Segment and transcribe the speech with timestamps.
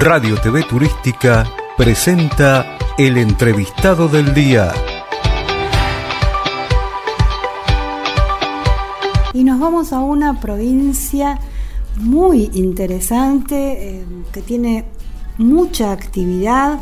[0.00, 1.44] Radio TV Turística
[1.76, 4.72] presenta el entrevistado del día.
[9.34, 11.40] Y nos vamos a una provincia
[11.96, 13.56] muy interesante,
[13.98, 14.84] eh, que tiene
[15.36, 16.78] mucha actividad.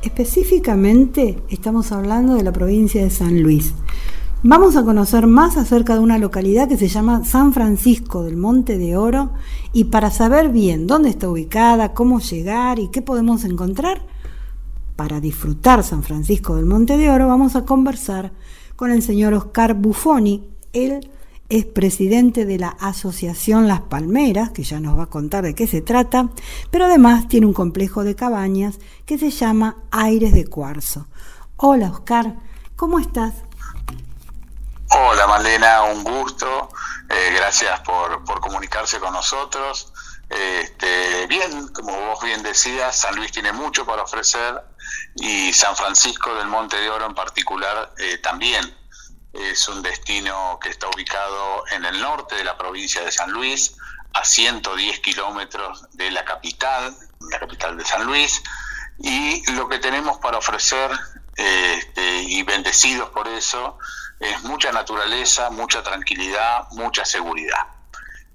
[0.00, 3.74] Específicamente estamos hablando de la provincia de San Luis.
[4.46, 8.76] Vamos a conocer más acerca de una localidad que se llama San Francisco del Monte
[8.76, 9.30] de Oro
[9.72, 14.02] y para saber bien dónde está ubicada, cómo llegar y qué podemos encontrar,
[14.96, 18.32] para disfrutar San Francisco del Monte de Oro vamos a conversar
[18.76, 20.46] con el señor Oscar Buffoni.
[20.74, 21.08] Él
[21.48, 25.66] es presidente de la Asociación Las Palmeras, que ya nos va a contar de qué
[25.66, 26.28] se trata,
[26.70, 31.06] pero además tiene un complejo de cabañas que se llama Aires de Cuarzo.
[31.56, 32.36] Hola Oscar,
[32.76, 33.43] ¿cómo estás?
[34.96, 36.68] Hola Malena, un gusto.
[37.10, 39.92] Eh, gracias por, comunicarse con nosotros.
[40.30, 44.62] Este, bien, como vos bien decías, San Luis tiene mucho para ofrecer
[45.16, 48.72] y San Francisco del Monte de Oro en particular eh, también.
[49.32, 53.74] Es un destino que está ubicado en el norte de la provincia de San Luis,
[54.12, 56.96] a 110 kilómetros de la capital,
[57.32, 58.40] la capital de San Luis,
[59.00, 60.92] y lo que tenemos para ofrecer,
[61.34, 63.76] este, y bendecidos por eso,
[64.20, 67.66] es mucha naturaleza, mucha tranquilidad, mucha seguridad.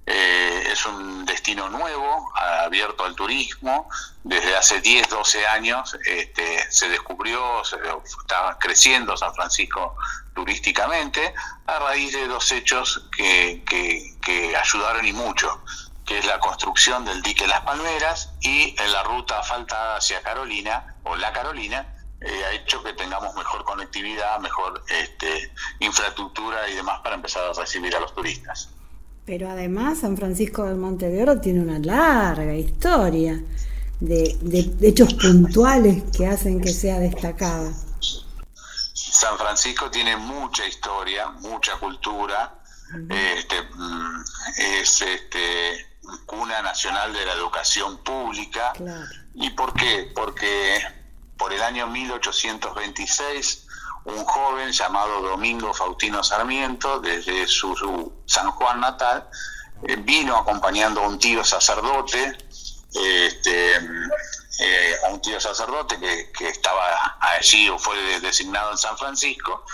[0.06, 3.88] Eh, es un destino nuevo, abierto al turismo.
[4.24, 9.96] Desde hace 10, 12 años este, se descubrió, se, está creciendo San Francisco
[10.34, 11.34] turísticamente
[11.66, 15.62] a raíz de dos hechos que, que ayudaron y mucho,
[16.04, 21.14] que es la construcción del dique Las Palmeras y la ruta asfaltada hacia Carolina, o
[21.14, 21.86] La Carolina,
[22.20, 25.39] eh, ha hecho que tengamos mejor conectividad, mejor este,
[25.90, 28.70] infraestructura y demás para empezar a recibir a los turistas.
[29.26, 33.40] Pero además San Francisco del Monte de Oro tiene una larga historia
[34.00, 34.38] de,
[34.80, 37.72] hechos puntuales que hacen que sea destacada.
[38.94, 42.54] San Francisco tiene mucha historia, mucha cultura,
[43.08, 44.24] este, mm,
[44.56, 45.86] es este,
[46.26, 48.72] cuna nacional de la educación pública.
[49.34, 50.10] ¿Y por qué?
[50.14, 50.80] Porque
[51.36, 53.66] por el año 1826,
[54.04, 59.28] un joven llamado Domingo Faustino Sarmiento, desde su, San Juan natal,
[59.86, 62.36] eh, vino acompañando a un tío sacerdote,
[62.94, 69.64] este, eh, a un tío sacerdote que, estaba allí o fue designado en San Francisco.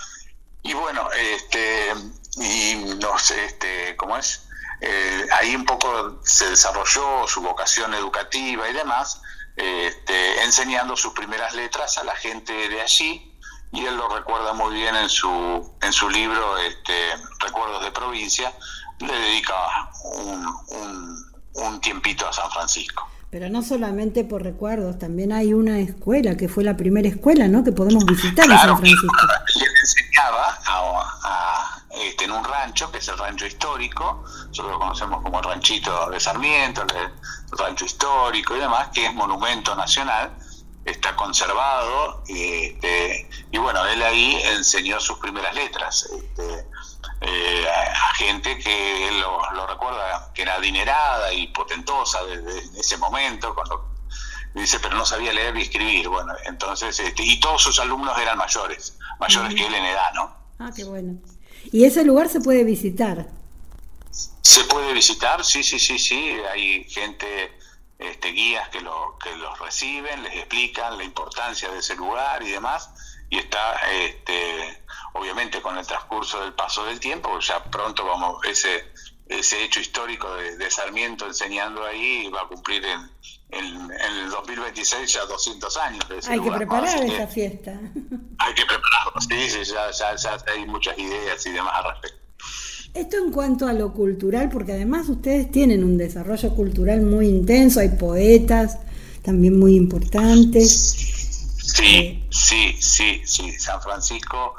[0.62, 1.94] Y bueno, este,
[2.38, 4.42] y no sé, este, ¿cómo es?
[4.80, 9.22] Eh, ahí un poco se desarrolló su vocación educativa y demás,
[9.56, 13.35] este, enseñando sus primeras letras a la gente de allí
[13.76, 15.28] y él lo recuerda muy bien en su,
[15.82, 16.94] en su libro este,
[17.40, 18.50] Recuerdos de Provincia,
[19.00, 19.54] le dedica
[20.14, 23.06] un, un, tiempito a San Francisco.
[23.30, 27.62] Pero no solamente por recuerdos, también hay una escuela que fue la primera escuela ¿no?
[27.62, 29.14] que podemos visitar en San Francisco.
[29.56, 35.22] Le enseñaba a, este, en un rancho, que es el rancho histórico, nosotros lo conocemos
[35.22, 40.30] como el ranchito de Sarmiento, el rancho histórico y demás, que es monumento nacional,
[40.86, 46.08] está conservado, este, y bueno, él ahí enseñó sus primeras letras.
[46.16, 46.66] Este,
[47.20, 53.54] eh, a gente que él lo, recuerda que era adinerada y potentosa desde ese momento,
[53.54, 53.96] cuando
[54.54, 56.08] dice, pero no sabía leer y escribir.
[56.08, 60.36] Bueno, entonces, este, y todos sus alumnos eran mayores, mayores que él en edad, ¿no?
[60.58, 61.18] Ah, qué bueno.
[61.72, 63.26] ¿Y ese lugar se puede visitar?
[64.40, 66.36] Se puede visitar, sí, sí, sí, sí.
[66.52, 67.58] Hay gente,
[67.98, 72.50] este, guías que, lo, que los reciben, les explican la importancia de ese lugar y
[72.50, 72.90] demás.
[73.28, 74.82] Y está, este,
[75.14, 78.92] obviamente, con el transcurso del paso del tiempo, ya pronto vamos, ese,
[79.28, 83.10] ese hecho histórico de, Sarmiento enseñando ahí va a cumplir en,
[83.50, 86.04] en, el 2026 ya 200 años.
[86.28, 87.72] hay que preparar esa fiesta.
[88.38, 92.25] Hay que prepararlo, sí, sí ya, ya, ya hay muchas ideas y demás al respecto.
[92.96, 97.80] Esto en cuanto a lo cultural, porque además ustedes tienen un desarrollo cultural muy intenso,
[97.80, 98.78] hay poetas
[99.22, 100.94] también muy importantes.
[101.58, 103.52] Sí, eh, sí, sí, sí.
[103.58, 104.54] San Francisco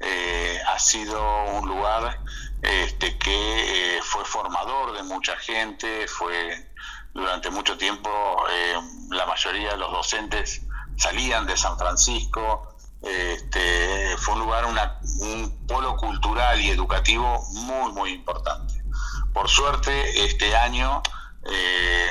[0.00, 1.18] eh, ha sido
[1.58, 2.20] un lugar
[2.60, 6.68] este, que eh, fue formador de mucha gente, fue
[7.14, 8.10] durante mucho tiempo
[9.08, 10.60] la mayoría de los docentes
[10.96, 18.10] salían de San Francisco, este, fue un lugar, un polo cultural y educativo muy, muy
[18.12, 18.74] importante.
[19.32, 21.02] Por suerte, este año
[21.50, 22.10] eh,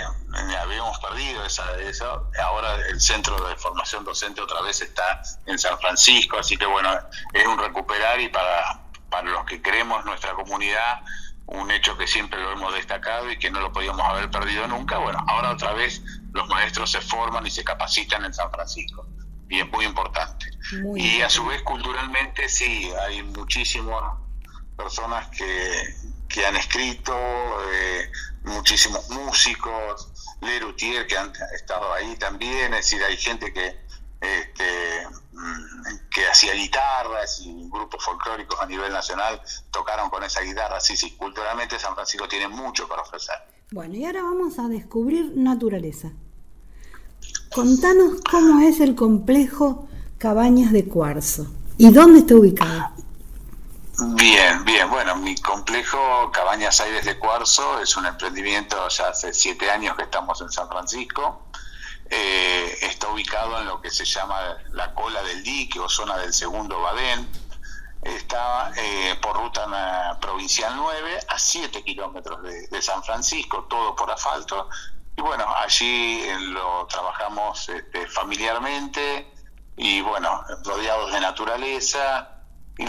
[0.59, 5.77] habíamos perdido esa, eso, ahora el centro de formación docente otra vez está en San
[5.79, 6.89] Francisco, así que bueno,
[7.33, 11.01] es un recuperar y para, para los que queremos nuestra comunidad,
[11.47, 14.97] un hecho que siempre lo hemos destacado y que no lo podíamos haber perdido nunca,
[14.97, 16.01] bueno, ahora otra vez
[16.33, 19.07] los maestros se forman y se capacitan en San Francisco.
[19.49, 20.45] Y es muy importante.
[20.95, 24.19] y a su vez culturalmente sí, hay muchísimas
[24.75, 25.95] personas que,
[26.27, 27.13] que han escrito,
[27.71, 28.11] eh,
[28.44, 30.11] muchísimos músicos,
[30.41, 33.79] Lerutier que han estado ahí también, es decir, hay gente que,
[34.21, 39.41] este, mm, que hacía guitarras y grupos folclóricos a nivel nacional
[39.71, 43.35] tocaron con esa guitarra, sí, sí, culturalmente San Francisco tiene mucho para ofrecer.
[43.71, 46.11] Bueno, y ahora vamos a descubrir naturaleza.
[47.57, 49.88] Contanos cómo es el complejo
[50.19, 51.48] Cabañas de Cuarzo
[51.80, 52.92] y dónde está ubicado.
[54.13, 54.88] Bien, bien.
[54.92, 55.98] Bueno, mi complejo
[56.31, 60.69] Cabañas Aires de Cuarzo es un emprendimiento ya hace siete años que estamos en San
[60.69, 61.48] Francisco.
[62.12, 64.39] Eh, está ubicado en lo que se llama
[64.74, 67.27] la cola del dique o zona del segundo Badén.
[68.04, 69.65] Está eh, por ruta
[70.21, 74.69] provincial 9 a 7 kilómetros de, San Francisco, todo por asfalto.
[75.17, 79.27] Y bueno, allí eh, lo trabajamos este, familiarmente
[79.75, 82.37] y bueno, rodeados de naturaleza
[82.77, 82.85] y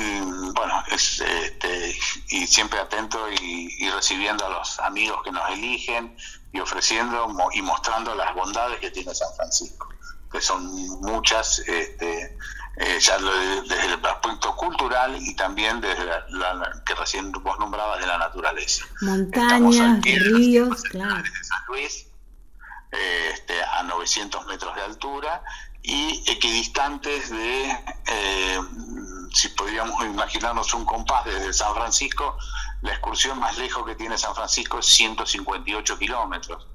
[0.53, 1.97] bueno, este,
[2.29, 6.15] y siempre atento y, recibiendo a los amigos que nos eligen
[6.53, 9.89] y ofreciendo y mostrando las bondades que tiene San Francisco,
[10.31, 10.67] que son
[11.01, 12.37] muchas, este,
[12.77, 18.07] eh, ya desde el aspecto cultural y también desde la, que recién vos nombrabas de
[18.07, 18.85] la naturaleza.
[19.01, 21.25] Montañas, ríos, claro.
[21.43, 22.08] San Luis,
[22.91, 25.43] este, a 900 metros de altura
[25.83, 27.71] y equidistantes de
[28.07, 28.61] eh,
[29.33, 32.37] si podríamos imaginarnos un compás desde San Francisco,
[32.83, 36.67] la excursión más lejos que tiene San Francisco es 158 kilómetros.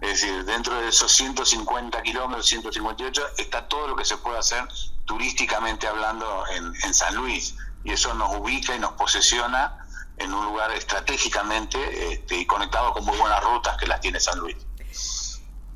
[0.00, 4.66] Es decir, dentro de esos 150 kilómetros, 158, está todo lo que se puede hacer
[5.06, 7.56] turísticamente hablando en, San Luis.
[7.84, 9.84] Y eso nos ubica y nos posesiona
[10.18, 14.38] en un lugar estratégicamente este, y conectado con muy buenas rutas que las tiene San
[14.38, 14.56] Luis.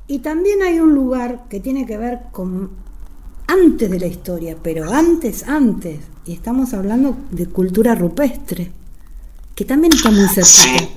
[0.07, 2.71] Y también hay un lugar que tiene que ver con
[3.47, 5.99] antes de la historia, pero antes, antes.
[6.25, 8.71] Y estamos hablando de cultura rupestre,
[9.55, 10.87] que también está muy cerca.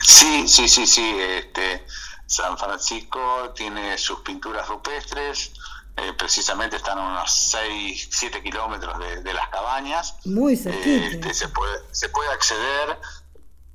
[0.00, 1.16] Sí, sí, sí, sí.
[1.38, 1.84] Este,
[2.26, 5.52] San Francisco tiene sus pinturas rupestres,
[5.96, 10.16] eh, precisamente están a unos 6, 7 kilómetros de, las cabañas.
[10.24, 11.06] Muy cerquita.
[11.06, 12.98] Este, se, puede, se puede acceder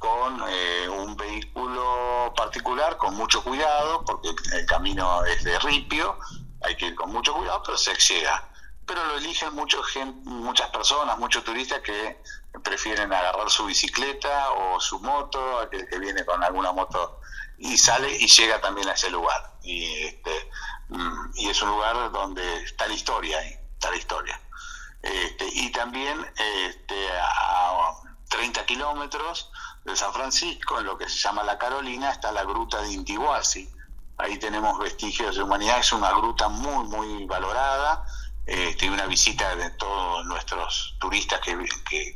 [0.01, 6.18] con eh, un vehículo particular con mucho cuidado, porque el camino es de ripio,
[6.63, 8.50] hay que ir con mucho cuidado, pero se llega.
[8.88, 12.19] Pero lo eligen muchas personas, muchos turistas que
[12.63, 17.19] prefieren agarrar su bicicleta o su moto, aquel que viene con alguna moto
[17.59, 19.54] y sale y llega también a ese lugar.
[19.62, 20.50] Y, este,
[20.89, 24.42] mm, es un lugar donde está la historia está la historia.
[25.04, 27.94] Este, y también este, a
[28.30, 29.51] 30 kilómetros
[29.86, 33.69] de San Francisco, en lo que se llama La Carolina, está la gruta de Intihuasi
[34.22, 38.06] ahí tenemos vestigios de humanidad, es una gruta muy, muy valorada,
[38.45, 41.57] este, una visita de todos nuestros turistas que,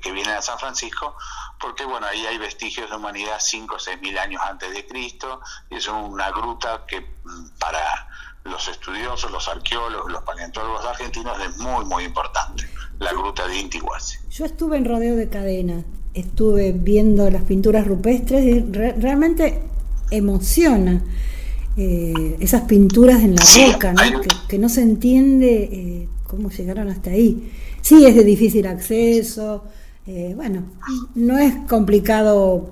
[0.01, 1.15] que, vienen a San Francisco,
[1.59, 5.41] porque bueno, ahí hay vestigios de humanidad 5 o 6 mil años antes de Cristo,
[5.69, 8.07] y es una gruta que mm, para
[8.43, 12.69] los estudiosos, los arqueólogos, los paleontólogos argentinos es muy, muy importante,
[12.99, 14.17] la gruta de Intihuasi.
[14.29, 15.83] Yo estuve en Rodeo de Cadena,
[16.15, 19.59] estuve viendo las pinturas rupestres y realmente
[20.09, 21.03] emociona
[21.77, 24.21] eh, esas pinturas en la roca, ¿no?
[24.47, 27.51] Que, no se entiende eh, cómo llegaron hasta ahí.
[27.81, 29.65] Sí, es de difícil acceso,
[30.07, 30.63] eh, bueno,
[31.15, 32.71] no es complicado,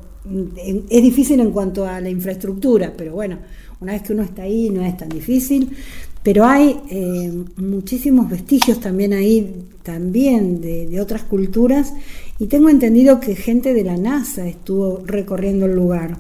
[0.90, 3.40] es difícil en cuanto a la infraestructura, pero bueno,
[3.82, 5.76] una vez que uno está ahí no es tan difícil,
[6.24, 6.80] pero hay
[7.58, 11.94] muchísimos vestigios también ahí, también de, de otras culturas,
[12.40, 16.18] y tengo entendido que gente de la NASA estuvo recorriendo el lugar.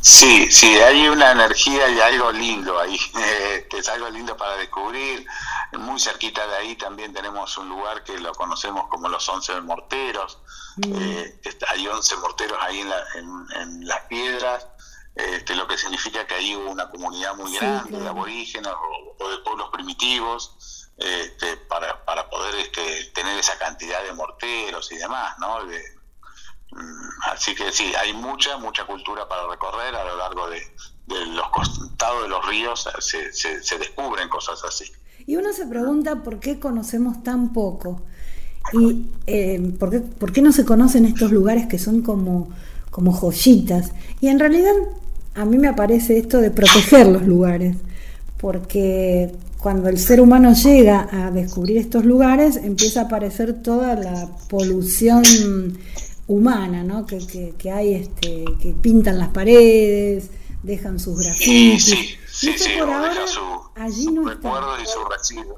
[0.00, 2.94] Sí, sí, hay una energía y algo lindo ahí,
[3.56, 5.26] este, es algo lindo para descubrir.
[5.72, 10.38] Muy cerquita de ahí también tenemos un lugar que lo conocemos como los once morteros.
[10.76, 10.94] Mm.
[10.94, 14.66] Eh, hay once morteros ahí en, las piedras,
[15.18, 18.72] este, lo que significa que hay una comunidad muy grande de aborígenes
[19.18, 24.96] o, de pueblos primitivos este, para, para poder este, tener esa cantidad de morteros y
[24.96, 25.58] demás, ¿no?
[26.70, 30.62] Mm, así que sí, hay mucha, mucha cultura para recorrer a lo largo de,
[31.08, 34.84] los costados de los ríos, se, se, descubren cosas así.
[35.26, 38.02] Y uno se pregunta por qué conocemos tan poco
[38.72, 42.50] y eh, ¿por, qué, por, qué, no se conocen estos lugares que son como,
[42.90, 43.92] como joyitas.
[44.20, 44.74] Y en realidad
[45.38, 47.76] a mí me aparece esto de proteger los lugares,
[48.38, 54.28] porque cuando el ser humano llega a descubrir estos lugares empieza a aparecer toda la
[54.48, 55.22] polución
[56.26, 57.06] humana, ¿no?
[57.06, 60.30] Que, que, hay, este, que pintan las paredes,
[60.64, 61.84] dejan sus grafitis.
[61.84, 61.94] Sí,
[62.26, 63.14] sí, sí, por ahora,
[63.76, 64.50] allí no está.
[64.82, 65.54] y su.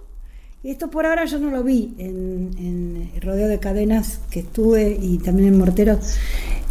[0.62, 5.16] Esto por ahora yo no lo vi en, en Rodeo de Cadenas que estuve y
[5.16, 6.18] también en Morteros.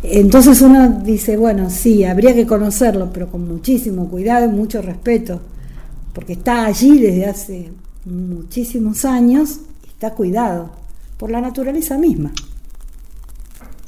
[0.02, 5.42] Entonces uno dice, bueno, sí, habría que conocerlo, pero con muchísimo cuidado y mucho respeto,
[6.14, 7.72] porque está allí desde hace
[8.06, 10.72] muchísimos años y está cuidado
[11.18, 12.32] por la naturaleza misma.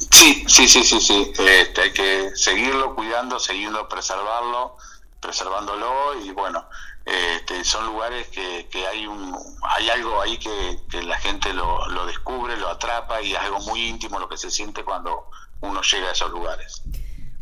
[0.10, 1.32] Sí, sí, sí, sí, sí.
[1.62, 4.76] Este, hay que seguirlo cuidando, seguirlo, preservarlo,
[5.22, 6.66] preservándolo y bueno,
[7.06, 11.88] este, son lugares que, que, hay un hay algo ahí que, que la gente lo,
[11.90, 15.26] lo, descubre, lo atrapa y es algo muy íntimo lo que se siente cuando
[15.62, 16.84] uno llega a esos lugares.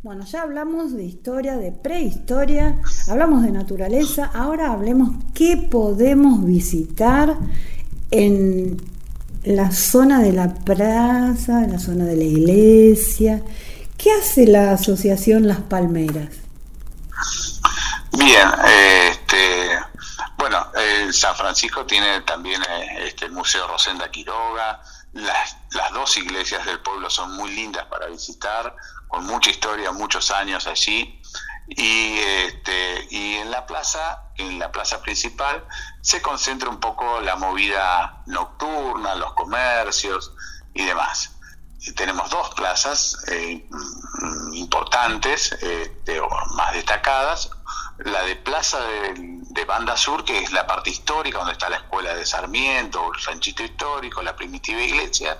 [0.01, 7.35] Bueno, ya hablamos de historia, de prehistoria, hablamos de naturaleza, ahora hablemos qué podemos visitar
[8.09, 8.77] en
[9.43, 13.43] la zona de la plaza, en la zona de la iglesia.
[13.97, 16.29] ¿Qué hace la asociación Las Palmeras?
[18.13, 19.18] Bien, bueno,
[21.13, 24.81] San Francisco tiene también eh, este, el Museo Rosenda Quiroga,
[25.13, 28.75] las, las dos iglesias del pueblo son muy lindas para visitar,
[29.07, 31.21] con mucha historia, muchos años allí.
[31.67, 35.63] Y, este, y en la plaza, en la plaza principal,
[36.01, 40.33] se concentra un poco la movida nocturna, los comercios
[40.73, 41.35] y demás.
[41.95, 46.03] tenemos dos plazas eh, mm, importantes, eh,
[46.55, 47.51] más destacadas.
[48.05, 52.15] La de Plaza de, Banda Sur, que es la parte histórica, donde está la escuela
[52.15, 55.37] de Sarmiento, el ranchito histórico, la primitiva iglesia,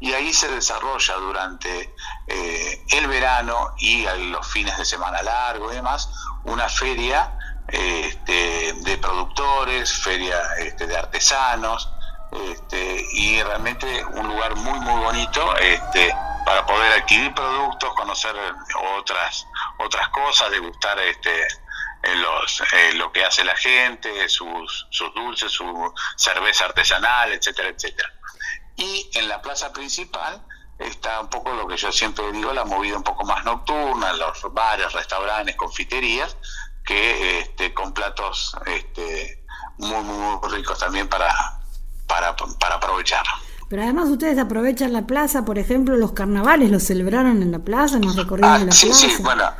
[0.00, 1.94] y ahí se desarrolla durante
[2.26, 6.08] eh, el verano y los fines de semana largo y demás
[6.44, 7.32] una feria
[7.68, 11.88] este, de productores, feria este, de artesanos
[12.30, 15.54] este, y realmente un lugar muy muy bonito
[16.44, 18.34] para poder adquirir productos, conocer
[18.98, 19.46] otras
[19.78, 21.30] otras cosas, degustar este,
[22.14, 28.12] los, eh, lo que hace la gente, sus, sus dulces, su cerveza artesanal, etcétera, etcétera.
[28.76, 30.42] Y en la plaza principal
[30.78, 34.52] está un poco lo que yo siempre digo, la movida un poco más nocturna, los
[34.52, 36.36] bares, restaurantes, confiterías,
[36.84, 39.44] que este, con platos este,
[39.78, 41.34] muy, muy ricos también para,
[42.06, 43.24] para, para aprovechar.
[43.68, 47.98] Pero además ustedes aprovechan la plaza, por ejemplo, los carnavales los celebraron en la plaza,
[47.98, 49.08] nos recorrieron ah, la sí, plaza.
[49.08, 49.50] Sí, bueno,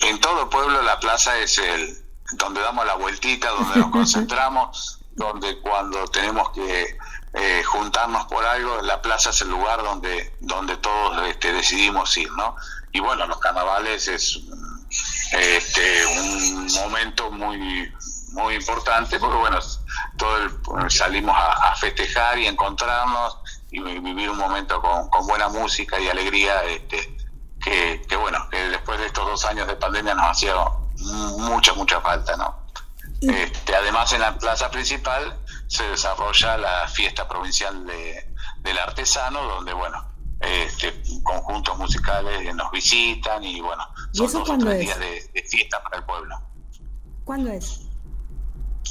[0.00, 5.58] en todo pueblo la plaza es el donde damos la vueltita, donde nos concentramos, donde
[5.60, 6.98] cuando tenemos que
[7.34, 12.30] eh, juntarnos por algo, la plaza es el lugar donde, donde todos este, decidimos ir,
[12.32, 12.56] ¿no?
[12.92, 14.40] Y bueno, los carnavales es
[15.32, 17.92] este, un momento muy,
[18.32, 19.58] muy importante porque bueno,
[20.16, 23.38] todo salimos a, festejar y encontrarnos
[23.70, 27.16] y vivir un momento con, con buena música y alegría, este,
[27.60, 28.47] que, que bueno,
[28.98, 30.54] después de estos dos años de pandemia nos hacía
[30.96, 32.66] mucha, mucha falta, ¿no?
[33.20, 35.36] Este, además en la plaza principal
[35.66, 40.04] se desarrolla la fiesta provincial de, del artesano, donde, bueno,
[40.40, 45.98] este, conjuntos musicales nos visitan y, bueno, son dos o tres días de, fiesta para
[45.98, 46.40] el pueblo.
[47.24, 47.80] ¿Cuándo es?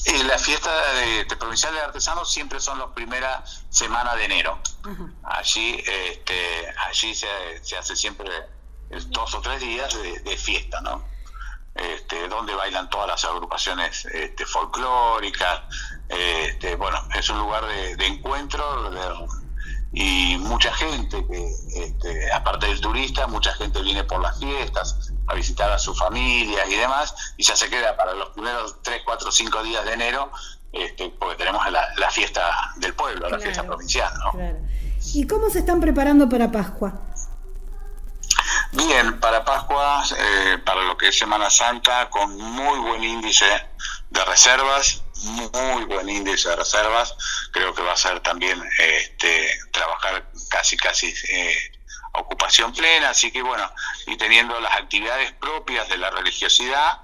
[0.05, 4.59] Eh, la fiesta de, provincial de artesanos siempre son las primeras semanas de enero.
[5.23, 7.27] Allí, este, allí se,
[7.61, 8.29] se, hace siempre
[9.09, 11.03] dos o tres días de, de fiesta, ¿no?
[11.77, 15.61] Este, donde bailan todas las agrupaciones este, folclóricas.
[16.09, 18.91] Este, bueno, es un lugar de, encuentro
[19.93, 25.35] y mucha gente, que este, aparte del turista, mucha gente viene por las fiestas a
[25.35, 29.31] visitar a sus familias y demás, y ya se queda para los primeros 3, 4,
[29.31, 30.31] 5 días de enero,
[30.71, 34.11] este, porque tenemos la, fiesta del pueblo, la fiesta provincial.
[35.13, 36.93] ¿Y cómo se están preparando para Pascua?
[38.77, 43.45] Bien, para Pascua, eh, para lo que es Semana Santa, con muy buen índice
[44.11, 45.03] de reservas,
[45.51, 47.15] muy buen índice de reservas.
[47.51, 51.57] Creo que va a ser también este, trabajar casi, casi eh,
[52.13, 53.09] ocupación plena.
[53.09, 53.67] Así que bueno,
[54.05, 56.99] y teniendo las actividades propias de la religiosidad,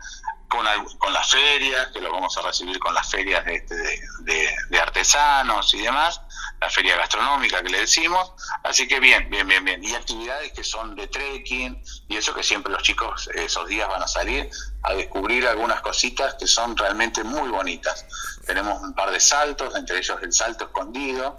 [0.49, 0.67] con,
[0.99, 5.81] con las ferias, que lo vamos a recibir con las ferias de, de artesanos y
[5.81, 6.21] demás
[6.63, 8.31] la feria gastronómica que le decimos,
[8.63, 9.83] así que bien, bien, bien, bien.
[9.83, 14.01] Y actividades que son de trekking y eso que siempre los chicos esos días van
[14.01, 14.49] a salir
[14.83, 18.05] a descubrir algunas cositas que son realmente muy bonitas.
[18.45, 21.35] Tenemos un par de saltos, entre ellos el salto escondido,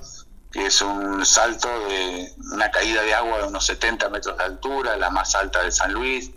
[0.52, 4.94] que es un salto de una caída de agua de unos 70 metros de altura,
[4.98, 6.32] la más alta de San Luis,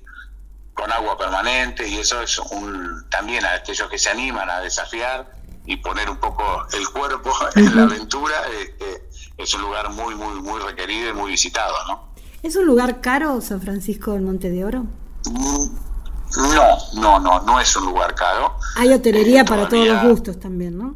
[0.74, 5.37] con agua permanente y eso es un también a aquellos que se animan a desafiar
[5.68, 6.44] y poner un poco
[6.74, 11.32] el cuerpo en la aventura, este, es un lugar muy, muy, muy requerido y muy
[11.32, 12.08] visitado, ¿no?
[12.42, 14.84] ¿Es un lugar caro San Francisco del Monte de Oro?
[15.30, 15.68] Mm,
[16.56, 18.56] No, no, no, no es un lugar caro.
[18.78, 20.96] Hay hotelería para todos los gustos también, ¿no?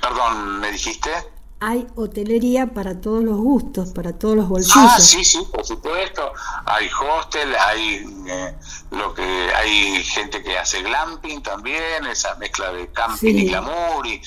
[0.00, 1.10] perdón, ¿me dijiste?
[1.60, 4.92] Hay hotelería para todos los gustos, para todos los bolsillos.
[4.92, 6.32] Ah, sí, sí, por supuesto.
[6.64, 8.56] Hay hostel, hay eh,
[8.92, 9.22] lo que
[9.54, 14.22] hay gente que hace glamping también, esa mezcla de camping y glamour y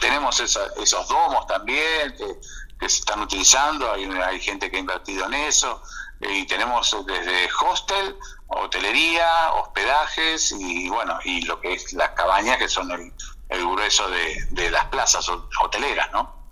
[0.00, 5.34] tenemos esos domos también que, se están utilizando, hay, hay gente que ha invertido en
[5.34, 5.82] eso
[6.20, 8.16] y tenemos desde hostel,
[8.48, 13.12] hotelería, hospedajes y bueno, y lo que es las cabañas que son el,
[13.48, 15.26] grueso de, de las plazas
[15.62, 16.45] hoteleras, ¿no?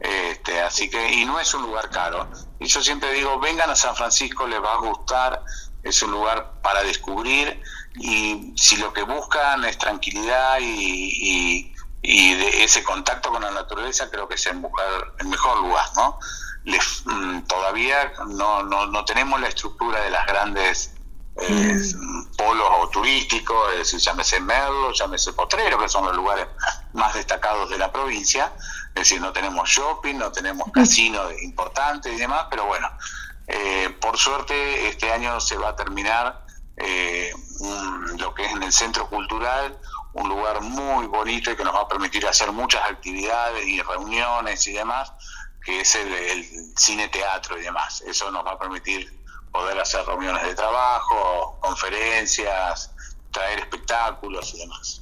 [0.00, 2.28] Este, así que, y no es un lugar caro.
[2.58, 5.42] Y yo siempre digo, vengan a San Francisco, les va a gustar,
[5.82, 7.62] es un lugar para descubrir
[7.94, 14.10] y si lo que buscan es tranquilidad y, y, de ese contacto con la naturaleza,
[14.10, 16.18] creo que es el mejor, el mejor lugar, ¿no?
[16.64, 20.94] Les, mm, todavía no, no, no tenemos la estructura de las grandes
[21.36, 22.36] eh, mm.
[22.36, 26.46] polos turísticos, es decir, llámese Merlo, llámese Potrero, que son los lugares
[26.92, 28.52] más destacados de la provincia,
[28.88, 32.88] es decir, no tenemos shopping, no tenemos casinos importantes y demás, pero bueno,
[33.46, 36.44] eh, por suerte este año se va a terminar
[36.76, 37.32] eh,
[38.18, 39.78] lo que es en el centro cultural,
[40.12, 44.66] un lugar muy bonito y que nos va a permitir hacer muchas actividades y reuniones
[44.66, 45.12] y demás,
[45.64, 48.02] que es el, el cine teatro y demás.
[48.06, 49.20] Eso nos va a permitir
[49.52, 52.90] poder hacer reuniones de trabajo, conferencias,
[53.30, 54.99] traer espectáculos y demás.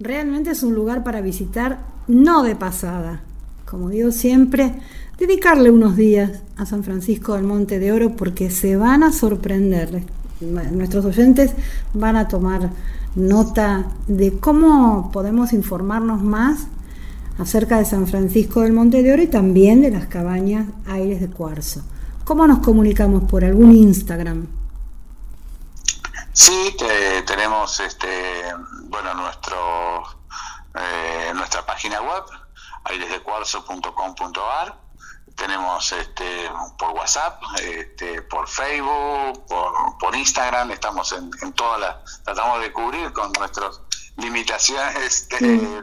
[0.00, 3.22] Realmente es un lugar para visitar, no de pasada.
[3.64, 4.74] Como digo siempre,
[5.18, 10.02] dedicarle unos días a San Francisco del Monte de Oro porque se van a sorprender.
[10.72, 11.52] Nuestros oyentes
[11.94, 12.70] van a tomar
[13.14, 16.66] nota de cómo podemos informarnos más
[17.38, 21.28] acerca de San Francisco del Monte de Oro y también de las cabañas Aires de
[21.28, 21.82] Cuarzo.
[22.24, 23.24] ¿Cómo nos comunicamos?
[23.24, 24.46] ¿Por algún Instagram?
[26.32, 26.76] Sí,
[27.26, 30.02] tenemos este, bueno, nuestro,
[30.74, 32.24] eh, nuestra página web,
[32.84, 34.80] airesdecuarzo.com.ar.
[35.36, 39.46] Tenemos este, por WhatsApp, este, por Facebook,
[39.98, 43.80] por, Instagram, estamos en, en todas las, tratamos de cubrir con nuestras
[44.16, 45.82] limitaciones de,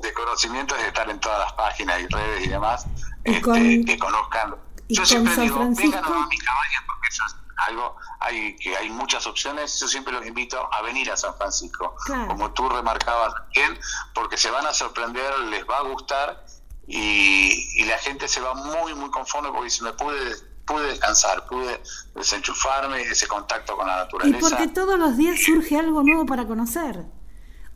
[0.00, 2.86] de, conocimientos de estar en todas las páginas y redes y demás,
[3.24, 4.54] este, que conozcan.
[4.88, 9.26] yo siempre digo, vengan a mi cabaña porque eso es algo, hay que hay muchas
[9.26, 11.94] opciones, yo siempre los invito a venir a San Francisco,
[12.28, 13.78] como tú remarcabas bien,
[14.14, 16.44] porque se van a sorprender, les va a gustar
[16.86, 21.46] y, y la gente se va muy, muy conforme porque se me pude pude descansar,
[21.46, 21.80] pude
[22.14, 24.38] desenchufarme, ese contacto con la naturaleza.
[24.38, 27.04] Y porque todos los días surge algo nuevo para conocer.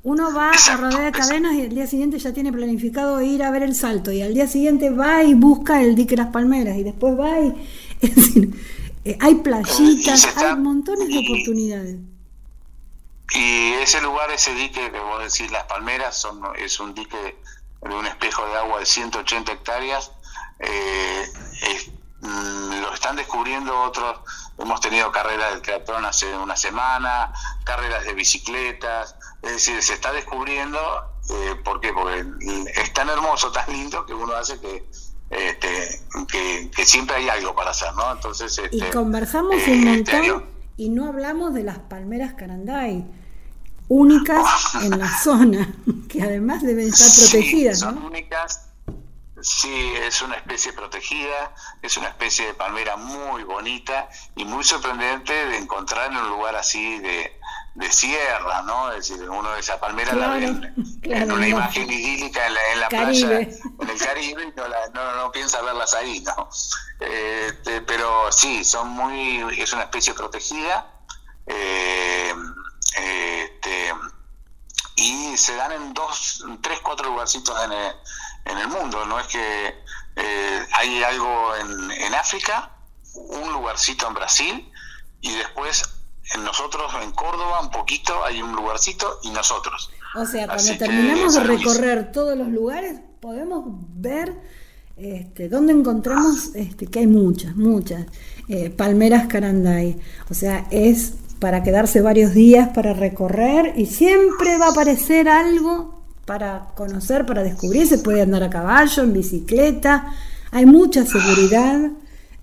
[0.05, 3.51] Uno va a rodar de cadenas y el día siguiente ya tiene planificado ir a
[3.51, 6.85] ver el salto y al día siguiente va y busca el dique Las Palmeras y
[6.85, 7.55] después va y...
[8.01, 11.97] Es decir, eh, hay playitas, hay montones de oportunidades.
[13.35, 17.39] Y ese lugar, ese dique que vos decís, Las Palmeras, son, es un dique
[17.83, 20.11] de un espejo de agua de 180 hectáreas.
[20.61, 21.31] Eh,
[22.21, 24.21] mm, lo están descubriendo otros.
[24.59, 27.33] Hemos tenido carreras de triatlón hace una semana,
[27.65, 30.79] carreras de bicicletas, es decir, se está descubriendo,
[31.31, 31.93] eh, ¿por qué?
[31.93, 32.25] Porque
[32.75, 34.85] es tan hermoso, tan lindo, que uno hace que,
[35.31, 36.01] este,
[36.75, 38.13] que, siempre hay algo para hacer, ¿no?
[38.13, 40.45] Entonces, y este, conversamos un eh, este montón
[40.77, 43.05] y no hablamos de las palmeras Caranday,
[43.89, 45.75] únicas en la zona,
[46.09, 47.81] que además deben estar protegidas.
[47.81, 48.65] son únicas.
[49.41, 55.33] Sí, es una especie protegida, es una especie de palmera muy bonita y muy sorprendente
[55.33, 57.39] de encontrar en un lugar así de,
[57.75, 58.91] de sierra, ¿no?
[58.93, 60.45] Es decir, uno de esas palmeras la ve
[61.03, 65.17] en, una imagen idílica en la, en la playa, en el Caribe, y no, no,
[65.17, 66.49] no, piensa verlas ahí, ¿no?
[66.99, 70.91] Este, pero sí, son muy, es una especie protegida,
[71.47, 72.35] eh,
[72.97, 73.95] este,
[74.97, 77.93] y se dan en dos, tres, cuatro lugarcitos en el,
[78.47, 79.85] en el mundo, no es que
[80.17, 82.73] eh, hay algo en, en África,
[83.15, 84.73] un lugarcito en Brasil,
[85.21, 85.98] y después
[86.37, 89.91] nosotros en Córdoba un poquito hay un lugarcito y nosotros.
[90.15, 94.35] O sea, cuando terminamos de recorrer todos los lugares, podemos ver
[94.97, 98.07] este, dónde encontramos, este, que hay muchas, muchas,
[98.49, 99.97] eh, palmeras caranday.
[100.31, 106.03] O sea, es para quedarse varios días para recorrer y siempre va a aparecer algo
[106.25, 107.87] para conocer, para descubrir.
[107.87, 110.13] Se puede andar a caballo, en bicicleta,
[110.51, 111.91] hay mucha seguridad.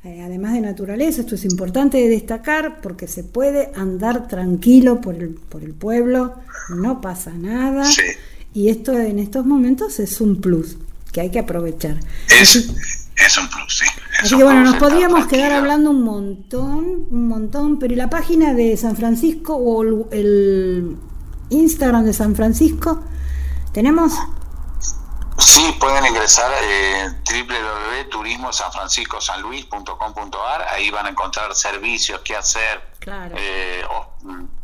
[0.05, 5.15] Eh, además de naturaleza, esto es importante de destacar porque se puede andar tranquilo por
[5.15, 6.35] el, por el pueblo,
[6.69, 7.89] no pasa nada.
[8.53, 10.77] Y esto en estos momentos es un plus
[11.11, 11.99] que hay que aprovechar.
[12.39, 13.85] Es, Es un plus, sí.
[14.21, 18.53] Así que bueno, nos podríamos quedar hablando un montón, un montón, pero ¿y la página
[18.53, 20.97] de San Francisco o el
[21.49, 23.01] Instagram de San Francisco
[23.73, 24.13] tenemos?
[25.45, 27.13] Sí, pueden ingresar eh,
[28.09, 32.81] www.turismosanfranciscosanluis.com.ar, ahí van a encontrar servicios, qué hacer,
[33.37, 33.83] eh,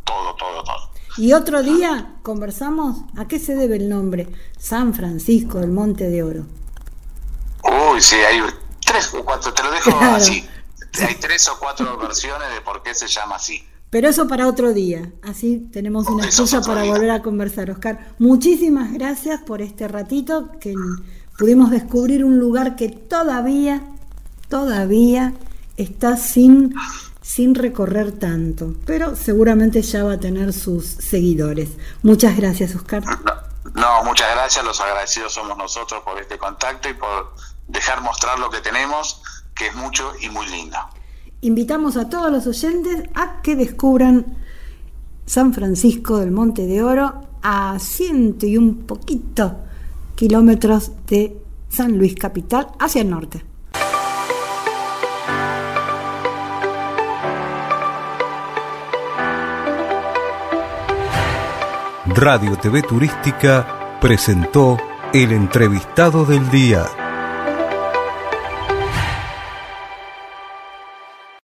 [0.02, 0.90] todo, todo, todo.
[1.18, 4.26] Y otro día conversamos a qué se debe el nombre
[4.58, 6.46] San Francisco del Monte de Oro.
[7.62, 8.42] Uy, sí, hay
[8.84, 10.44] tres o cuatro, te lo dejo así.
[11.00, 13.64] Hay tres o cuatro versiones de por qué se llama así.
[13.92, 15.12] Pero eso para otro día.
[15.22, 18.14] Así tenemos una excusa para volver a conversar, Oscar.
[18.18, 20.74] Muchísimas gracias por este ratito que
[21.36, 23.82] pudimos descubrir un lugar que todavía,
[24.48, 25.34] todavía
[25.76, 26.74] está sin,
[27.20, 28.72] sin recorrer tanto.
[28.86, 31.72] Pero seguramente ya va a tener sus seguidores.
[32.02, 33.04] Muchas gracias, Oscar.
[33.74, 34.64] No, muchas gracias.
[34.64, 37.34] Los agradecidos somos nosotros por este contacto y por
[37.68, 39.20] dejar mostrar lo que tenemos,
[39.54, 40.78] que es mucho y muy lindo
[41.42, 44.38] invitamos a todos los oyentes a que descubran
[45.26, 49.56] San Francisco del Monte de Oro a ciento y un poquito
[50.14, 51.36] kilómetros de
[51.68, 53.44] San Luis Capital hacia el norte.
[62.14, 64.76] Radio TV Turística presentó
[65.12, 67.01] el entrevistado del día.